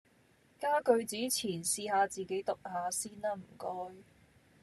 [0.59, 3.93] 加句子前試下自己讀下先啦唔該